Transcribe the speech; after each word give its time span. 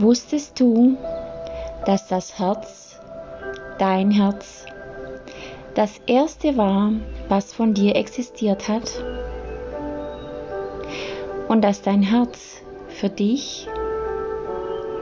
Wusstest 0.00 0.58
du, 0.58 0.96
dass 1.86 2.08
das 2.08 2.36
Herz, 2.36 2.98
dein 3.78 4.10
Herz, 4.10 4.66
das 5.76 6.00
erste 6.08 6.56
war, 6.56 6.90
was 7.28 7.52
von 7.52 7.74
dir 7.74 7.94
existiert 7.94 8.68
hat? 8.68 8.90
Und 11.46 11.62
dass 11.62 11.80
dein 11.82 12.02
Herz 12.02 12.60
für 12.88 13.08
dich 13.08 13.68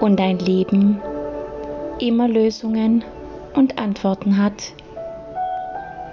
und 0.01 0.21
dein 0.21 0.39
Leben 0.39 1.01
immer 1.99 2.29
Lösungen 2.29 3.03
und 3.55 3.79
Antworten 3.79 4.37
hat, 4.37 4.75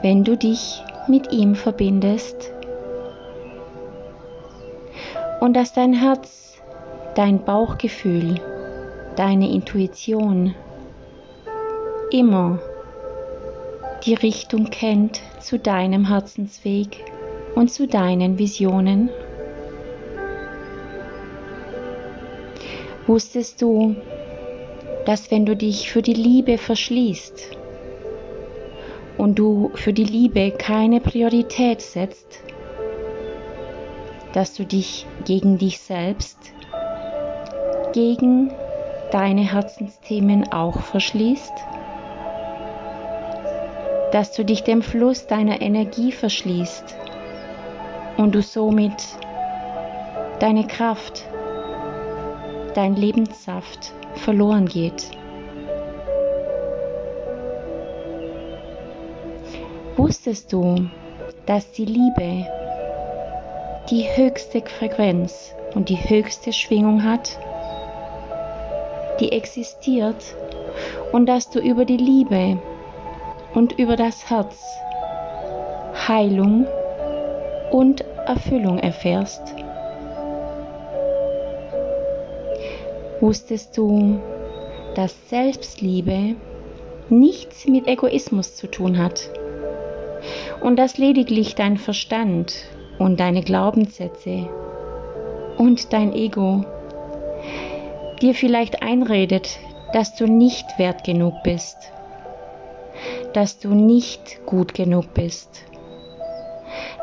wenn 0.02 0.24
du 0.24 0.38
dich 0.38 0.82
mit 1.10 1.34
ihm 1.34 1.56
verbindest. 1.56 2.54
Und 5.42 5.58
dass 5.58 5.74
dein 5.74 5.92
Herz, 5.92 6.62
dein 7.16 7.44
Bauchgefühl, 7.44 8.40
deine 9.16 9.50
Intuition 9.52 10.56
immer 12.12 12.60
die 14.06 14.14
Richtung 14.14 14.66
kennt 14.66 15.22
zu 15.40 15.60
deinem 15.60 16.08
Herzensweg 16.08 17.04
und 17.56 17.70
zu 17.72 17.88
deinen 17.88 18.40
Visionen. 18.40 19.10
Wusstest 23.08 23.62
du, 23.62 23.96
dass 25.06 25.32
wenn 25.32 25.46
du 25.46 25.56
dich 25.56 25.90
für 25.92 26.02
die 26.02 26.14
Liebe 26.14 26.58
verschließt 26.58 27.58
und 29.18 29.40
du 29.40 29.72
für 29.76 29.94
die 29.94 30.04
Liebe 30.04 30.52
keine 30.52 31.02
Priorität 31.02 31.82
setzt, 31.82 32.42
dass 34.34 34.54
du 34.54 34.66
dich 34.66 35.06
gegen 35.26 35.58
dich 35.58 35.80
selbst, 35.80 36.38
gegen 37.94 38.52
deine 39.12 39.42
Herzensthemen 39.42 40.52
auch 40.52 40.82
verschließt? 40.82 41.54
Dass 44.12 44.34
du 44.34 44.44
dich 44.44 44.64
dem 44.64 44.82
Fluss 44.82 45.28
deiner 45.28 45.62
Energie 45.62 46.12
verschließt 46.12 46.96
und 48.18 48.34
du 48.34 48.42
somit 48.42 49.04
deine 50.40 50.66
Kraft, 50.66 51.26
dein 52.74 52.96
Lebenssaft 52.96 53.94
verloren 54.16 54.66
geht. 54.66 55.12
Wusstest 59.96 60.54
du, 60.54 60.90
dass 61.46 61.72
die 61.72 61.86
Liebe 61.86 62.48
die 63.90 64.06
höchste 64.16 64.62
Frequenz 64.62 65.54
und 65.76 65.90
die 65.90 65.98
höchste 65.98 66.54
Schwingung 66.54 67.04
hat? 67.04 67.38
Die 69.20 69.32
existiert 69.32 70.36
und 71.12 71.28
dass 71.28 71.50
du 71.50 71.60
über 71.60 71.86
die 71.86 71.98
Liebe 71.98 72.58
und 73.54 73.78
über 73.78 73.96
das 73.96 74.30
Herz 74.30 74.64
Heilung 76.08 76.66
und 77.72 78.04
Erfüllung 78.26 78.80
erfährst. 78.80 79.56
Wusstest 83.20 83.78
du, 83.78 84.20
dass 84.96 85.30
Selbstliebe 85.30 86.36
nichts 87.10 87.68
mit 87.68 87.88
Egoismus 87.88 88.56
zu 88.56 88.68
tun 88.68 88.98
hat 88.98 89.30
und 90.62 90.78
dass 90.78 90.98
lediglich 90.98 91.56
dein 91.56 91.78
Verstand 91.78 92.54
und 92.98 93.20
deine 93.20 93.42
Glaubenssätze 93.42 94.48
und 95.58 95.92
dein 95.94 96.14
Ego 96.14 96.66
dir 98.20 98.34
vielleicht 98.34 98.82
einredet, 98.82 99.60
dass 99.94 100.16
du 100.16 100.26
nicht 100.26 100.78
wert 100.78 101.04
genug 101.04 101.42
bist, 101.44 101.78
dass 103.34 103.60
du 103.60 103.74
nicht 103.74 104.46
gut 104.46 104.74
genug 104.74 105.14
bist, 105.14 105.64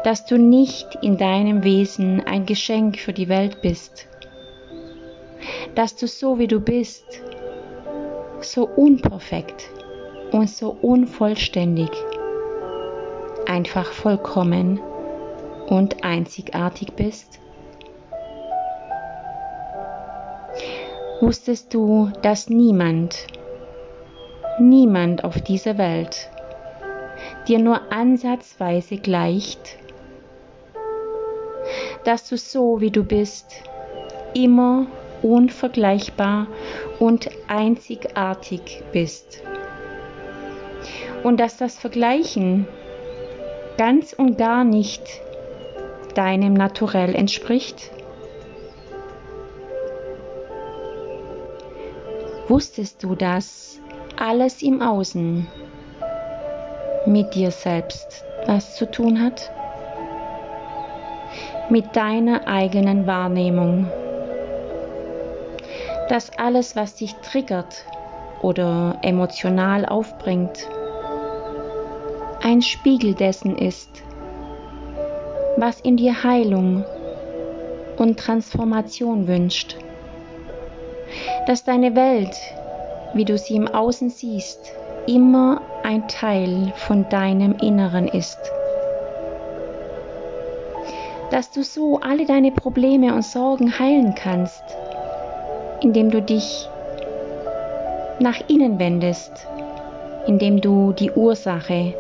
dass 0.05 0.25
du 0.25 0.38
nicht 0.38 0.99
in 1.03 1.16
deinem 1.16 1.65
Wesen 1.65 2.21
ein 2.26 2.47
Geschenk 2.47 2.99
für 2.99 3.12
die 3.12 3.28
Welt 3.28 3.60
bist, 3.62 4.09
dass 5.75 5.97
du 5.97 6.06
so 6.06 6.38
wie 6.38 6.47
du 6.47 6.60
bist, 6.60 7.05
so 8.41 8.69
unperfekt 8.69 9.69
und 10.32 10.49
so 10.49 10.76
unvollständig, 10.81 11.91
einfach 13.47 13.87
vollkommen 13.87 14.81
und 15.69 16.05
einzigartig 16.05 16.93
bist? 16.93 17.41
Wusstest 21.21 21.72
du, 21.72 22.10
dass 22.21 22.50
niemand, 22.50 23.27
niemand 24.59 25.25
auf 25.25 25.41
dieser 25.41 25.78
Welt 25.78 26.28
dir 27.49 27.59
nur 27.59 27.91
ansatzweise 27.91 28.99
gleicht? 28.99 29.78
Dass 32.05 32.28
du 32.28 32.37
so 32.37 32.82
wie 32.82 32.91
du 32.91 33.03
bist, 33.03 33.47
immer 34.34 34.88
unvergleichbar 35.22 36.49
und 36.99 37.31
einzigartig 37.49 38.82
bist. 38.93 39.43
Und 41.22 41.41
dass 41.41 41.56
das 41.56 41.78
Vergleichen 41.78 42.69
ganz 43.78 44.12
und 44.12 44.37
gar 44.37 44.65
nicht 44.65 45.03
deinem 46.15 46.53
Naturell 46.53 47.15
entspricht? 47.15 47.91
Wusstest 52.49 53.03
du, 53.03 53.17
dass 53.17 53.81
alles 54.17 54.62
im 54.62 54.81
Außen 54.81 55.49
mit 57.05 57.34
dir 57.34 57.51
selbst 57.51 58.25
was 58.47 58.77
zu 58.77 58.89
tun 58.89 59.21
hat? 59.21 59.51
Mit 61.71 61.97
deiner 61.97 62.47
eigenen 62.47 63.05
Wahrnehmung. 63.09 63.91
Dass 66.09 66.31
alles, 66.39 66.77
was 66.77 66.95
dich 66.95 67.15
triggert 67.15 67.85
oder 68.43 68.97
emotional 69.03 69.85
aufbringt, 69.85 70.69
ein 72.43 72.62
Spiegel 72.62 73.15
dessen 73.15 73.59
ist, 73.59 74.05
was 75.56 75.81
in 75.81 75.97
dir 75.97 76.23
Heilung 76.23 76.85
und 77.97 78.21
Transformation 78.21 79.27
wünscht 79.27 79.79
dass 81.47 81.62
deine 81.62 81.95
Welt, 81.95 82.37
wie 83.15 83.25
du 83.25 83.39
sie 83.39 83.55
im 83.55 83.69
Außen 83.69 84.11
siehst, 84.11 84.73
immer 85.07 85.61
ein 85.84 86.09
Teil 86.09 86.73
von 86.75 87.09
deinem 87.09 87.55
Inneren 87.62 88.09
ist. 88.09 88.39
Dass 91.31 91.51
du 91.53 91.62
so 91.62 92.01
alle 92.01 92.27
deine 92.27 92.51
Probleme 92.51 93.15
und 93.15 93.25
Sorgen 93.25 93.79
heilen 93.79 94.15
kannst, 94.15 94.62
indem 95.81 96.11
du 96.11 96.21
dich 96.21 96.69
nach 98.19 98.41
innen 98.49 98.79
wendest, 98.79 99.47
indem 100.27 100.61
du 100.61 100.93
die 100.93 101.12
Ursache 101.12 101.95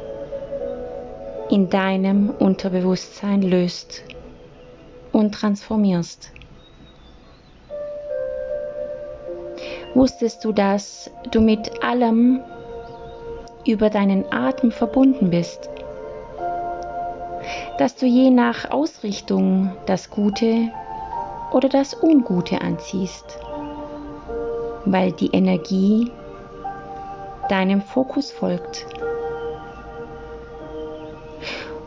in 1.50 1.70
deinem 1.70 2.30
Unterbewusstsein 2.30 3.42
löst 3.42 4.02
und 5.12 5.32
transformierst. 5.32 6.32
Wusstest 9.96 10.44
du, 10.44 10.52
dass 10.52 11.10
du 11.30 11.40
mit 11.40 11.82
allem 11.82 12.42
über 13.66 13.88
deinen 13.88 14.30
Atem 14.30 14.70
verbunden 14.70 15.30
bist? 15.30 15.70
Dass 17.78 17.96
du 17.96 18.04
je 18.04 18.28
nach 18.28 18.70
Ausrichtung 18.70 19.72
das 19.86 20.10
Gute 20.10 20.68
oder 21.50 21.70
das 21.70 21.96
Ungute 22.02 22.60
anziehst, 22.60 23.38
weil 24.84 25.12
die 25.12 25.30
Energie 25.32 26.12
deinem 27.48 27.80
Fokus 27.80 28.30
folgt. 28.30 28.84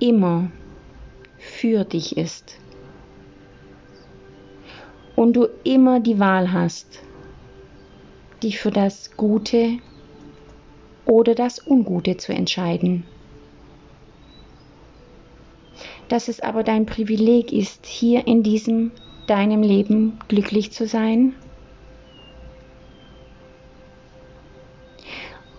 immer 0.00 0.50
für 1.38 1.84
dich 1.84 2.16
ist 2.16 2.58
und 5.14 5.34
du 5.34 5.46
immer 5.62 6.00
die 6.00 6.18
Wahl 6.18 6.52
hast, 6.52 7.04
dich 8.42 8.58
für 8.58 8.72
das 8.72 9.16
Gute 9.16 9.78
oder 11.06 11.36
das 11.36 11.64
Ungute 11.64 12.16
zu 12.16 12.32
entscheiden. 12.32 13.04
Dass 16.10 16.26
es 16.26 16.40
aber 16.40 16.64
dein 16.64 16.86
Privileg 16.86 17.52
ist, 17.52 17.86
hier 17.86 18.26
in 18.26 18.42
diesem 18.42 18.90
deinem 19.28 19.62
Leben 19.62 20.18
glücklich 20.26 20.72
zu 20.72 20.88
sein? 20.88 21.36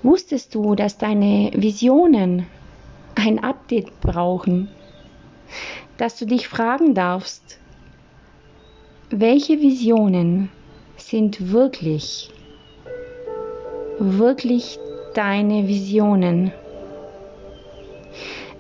Wusstest 0.04 0.54
du, 0.54 0.76
dass 0.76 0.98
deine 0.98 1.52
Visionen 1.56 2.48
ein 3.16 3.42
Update 3.42 4.02
brauchen, 4.02 4.68
dass 5.96 6.20
du 6.20 6.26
dich 6.26 6.50
fragen 6.50 6.96
darfst, 6.96 7.58
welche 9.10 9.62
Visionen 9.62 10.50
sind 10.98 11.54
wirklich, 11.54 12.30
wirklich 14.00 14.78
deine 15.14 15.70
Visionen? 15.70 16.52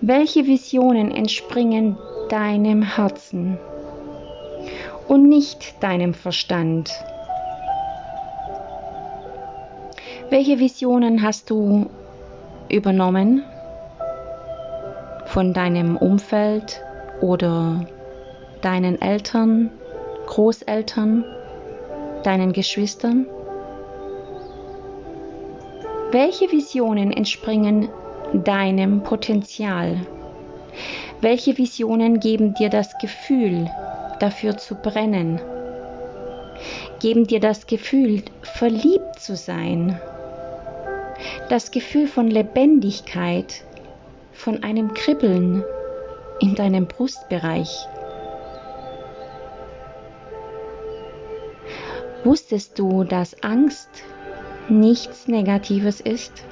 Welche 0.03 0.47
Visionen 0.47 1.11
entspringen 1.11 1.95
deinem 2.29 2.81
Herzen 2.81 3.59
und 5.07 5.29
nicht 5.29 5.75
deinem 5.83 6.15
Verstand? 6.15 6.91
Welche 10.31 10.57
Visionen 10.57 11.21
hast 11.21 11.51
du 11.51 11.85
übernommen 12.67 13.43
von 15.25 15.53
deinem 15.53 15.97
Umfeld 15.97 16.81
oder 17.21 17.85
deinen 18.61 18.99
Eltern, 18.99 19.69
Großeltern, 20.25 21.23
deinen 22.23 22.53
Geschwistern? 22.53 23.27
Welche 26.09 26.51
Visionen 26.51 27.11
entspringen 27.11 27.89
deinem 28.33 29.03
Potenzial? 29.03 29.97
Welche 31.19 31.57
Visionen 31.57 32.19
geben 32.19 32.53
dir 32.53 32.69
das 32.69 32.97
Gefühl, 32.97 33.69
dafür 34.19 34.57
zu 34.57 34.75
brennen? 34.75 35.39
Geben 36.99 37.27
dir 37.27 37.39
das 37.39 37.67
Gefühl, 37.67 38.23
verliebt 38.41 39.19
zu 39.19 39.35
sein? 39.35 39.99
Das 41.49 41.71
Gefühl 41.71 42.07
von 42.07 42.27
Lebendigkeit, 42.27 43.63
von 44.33 44.63
einem 44.63 44.93
Kribbeln 44.93 45.63
in 46.39 46.55
deinem 46.55 46.87
Brustbereich. 46.87 47.85
Wusstest 52.23 52.77
du, 52.79 53.03
dass 53.03 53.43
Angst 53.43 53.89
nichts 54.69 55.27
Negatives 55.27 55.99
ist? 56.01 56.43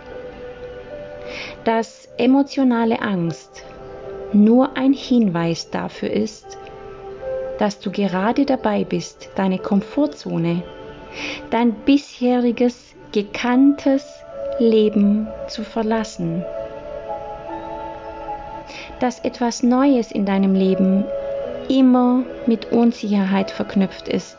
Dass 1.64 2.08
emotionale 2.18 3.02
Angst 3.02 3.64
nur 4.34 4.78
ein 4.78 4.94
Hinweis 4.94 5.70
dafür 5.70 6.12
ist, 6.12 6.58
dass 7.58 7.80
du 7.80 7.92
gerade 7.92 8.46
dabei 8.46 8.84
bist, 8.84 9.30
deine 9.36 9.60
Komfortzone, 9.60 10.64
dein 11.50 11.74
bisheriges 11.74 12.96
gekanntes 13.12 14.06
Leben 14.60 15.28
zu 15.48 15.64
verlassen 15.64 16.44
dass 19.00 19.20
etwas 19.20 19.64
Neues 19.64 20.12
in 20.12 20.26
deinem 20.26 20.54
Leben 20.54 21.06
immer 21.70 22.24
mit 22.46 22.72
Unsicherheit 22.72 23.52
verknüpft 23.52 24.08
ist 24.08 24.38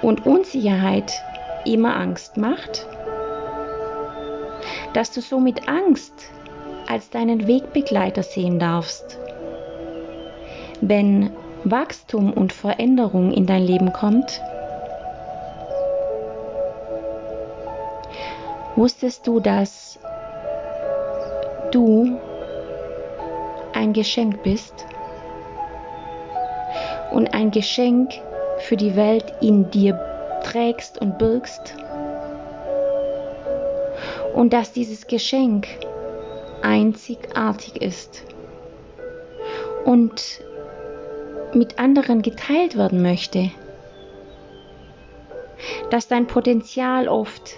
und 0.00 0.26
Unsicherheit 0.26 1.12
immer 1.64 1.96
Angst 1.96 2.36
macht? 2.36 2.86
Dass 4.92 5.10
du 5.10 5.20
somit 5.20 5.68
Angst 5.68 6.12
als 6.88 7.10
deinen 7.10 7.46
Wegbegleiter 7.46 8.22
sehen 8.22 8.58
darfst. 8.58 9.18
Wenn 10.80 11.30
Wachstum 11.64 12.32
und 12.32 12.52
Veränderung 12.52 13.32
in 13.32 13.46
dein 13.46 13.62
Leben 13.62 13.92
kommt, 13.92 14.40
wusstest 18.76 19.26
du, 19.26 19.40
dass 19.40 19.98
du 21.70 22.18
ein 23.72 23.92
Geschenk 23.92 24.42
bist 24.42 24.86
und 27.12 27.32
ein 27.32 27.50
Geschenk 27.50 28.10
für 28.58 28.76
die 28.76 28.96
Welt 28.96 29.32
in 29.40 29.70
dir 29.70 29.98
trägst 30.42 30.98
und 30.98 31.18
birgst 31.18 31.74
und 34.34 34.52
dass 34.52 34.72
dieses 34.72 35.06
Geschenk 35.06 35.66
einzigartig 36.62 37.80
ist 37.80 38.24
und 39.84 40.40
mit 41.54 41.78
anderen 41.78 42.22
geteilt 42.22 42.76
werden 42.76 43.02
möchte, 43.02 43.50
dass 45.90 46.08
dein 46.08 46.26
Potenzial 46.26 47.08
oft 47.08 47.54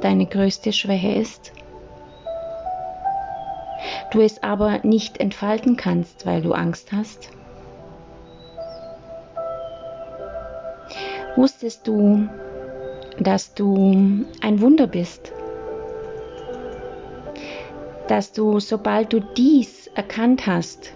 deine 0.00 0.26
größte 0.26 0.72
Schwäche 0.72 1.12
ist 1.12 1.52
du 4.10 4.20
es 4.20 4.42
aber 4.42 4.80
nicht 4.82 5.20
entfalten 5.20 5.76
kannst, 5.76 6.26
weil 6.26 6.42
du 6.42 6.52
Angst 6.52 6.92
hast? 6.92 7.30
Wusstest 11.36 11.86
du, 11.86 12.28
dass 13.18 13.54
du 13.54 14.24
ein 14.40 14.60
Wunder 14.60 14.86
bist? 14.86 15.32
Dass 18.08 18.32
du, 18.32 18.60
sobald 18.60 19.12
du 19.12 19.20
dies 19.20 19.88
erkannt 19.88 20.46
hast 20.46 20.92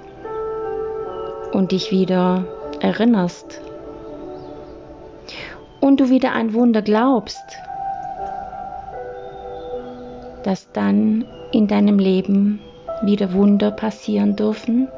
und 1.52 1.72
dich 1.72 1.90
wieder 1.90 2.44
erinnerst 2.80 3.60
und 5.80 6.00
du 6.00 6.10
wieder 6.10 6.32
an 6.32 6.54
Wunder 6.54 6.82
glaubst, 6.82 7.42
dass 10.44 10.70
dann 10.72 11.24
in 11.52 11.66
deinem 11.66 11.98
Leben 11.98 12.60
wieder 13.02 13.32
Wunder 13.32 13.70
passieren 13.70 14.36
dürfen 14.36 14.88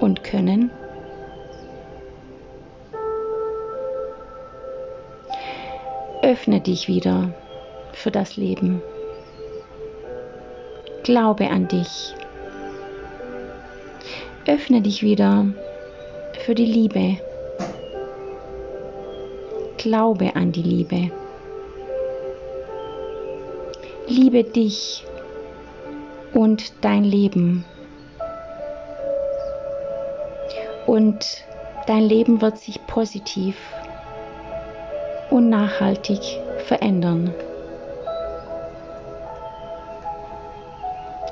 und 0.00 0.24
können. 0.24 0.70
Öffne 6.24 6.62
dich 6.62 6.88
wieder 6.88 7.34
für 7.92 8.10
das 8.10 8.38
Leben. 8.38 8.80
Glaube 11.02 11.50
an 11.50 11.68
dich. 11.68 12.14
Öffne 14.46 14.80
dich 14.80 15.02
wieder 15.02 15.44
für 16.40 16.54
die 16.54 16.64
Liebe. 16.64 17.18
Glaube 19.76 20.34
an 20.34 20.50
die 20.50 20.62
Liebe. 20.62 21.10
Liebe 24.06 24.44
dich 24.44 25.04
und 26.32 26.72
dein 26.80 27.04
Leben. 27.04 27.66
Und 30.86 31.44
dein 31.86 32.04
Leben 32.04 32.40
wird 32.40 32.56
sich 32.56 32.80
positiv 32.86 33.56
und 35.34 35.48
nachhaltig 35.48 36.20
verändern. 36.66 37.34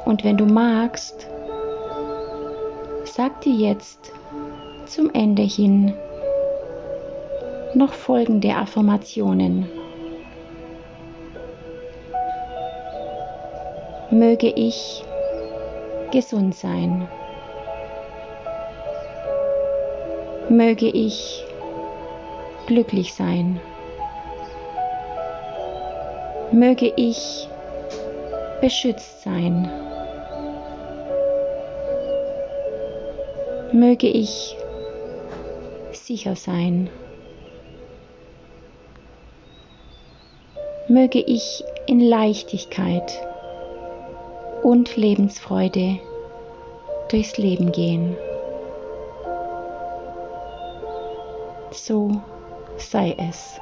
Und 0.04 0.24
wenn 0.24 0.36
du 0.36 0.44
magst, 0.44 1.28
sag 3.04 3.40
dir 3.42 3.54
jetzt 3.54 4.10
zum 4.86 5.08
Ende 5.14 5.42
hin 5.42 5.94
noch 7.74 7.92
folgende 7.92 8.52
Affirmationen. 8.56 9.68
Möge 14.10 14.48
ich 14.48 15.04
gesund 16.10 16.56
sein. 16.56 17.08
Möge 20.48 20.88
ich 20.88 21.44
glücklich 22.66 23.14
sein. 23.14 23.60
Möge 26.52 26.92
ich 26.96 27.48
beschützt 28.60 29.22
sein. 29.22 29.70
Möge 33.72 34.06
ich 34.06 34.54
sicher 35.92 36.36
sein. 36.36 36.90
Möge 40.88 41.20
ich 41.20 41.64
in 41.86 42.00
Leichtigkeit 42.00 43.26
und 44.62 44.94
Lebensfreude 44.96 45.98
durchs 47.08 47.38
Leben 47.38 47.72
gehen. 47.72 48.14
So 51.70 52.20
sei 52.76 53.16
es. 53.18 53.61